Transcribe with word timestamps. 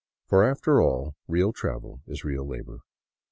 For 0.25 0.43
after 0.43 0.81
all, 0.81 1.13
real 1.27 1.53
travel 1.53 2.01
is 2.07 2.23
real 2.25 2.43
labor. 2.43 2.79